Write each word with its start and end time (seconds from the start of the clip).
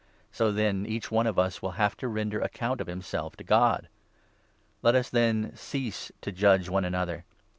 "'So, 0.31 0.51
then, 0.51 0.87
each 0.87 1.11
one 1.11 1.27
of 1.27 1.37
us 1.37 1.61
will 1.61 1.73
have 1.77 1.95
to 1.97 2.07
render 2.07 2.41
account 2.41 2.81
of 2.81 2.87
himself 2.87 3.33
12 3.33 3.37
to 3.37 3.43
God. 3.43 3.87
Let 4.81 4.95
us, 4.95 5.11
then, 5.11 5.51
cease 5.55 6.11
to 6.21 6.31
judge 6.31 6.67
one 6.69 6.85
another. 6.85 7.23